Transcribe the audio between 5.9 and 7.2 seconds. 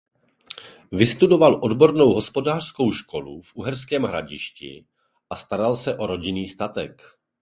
o rodinný statek.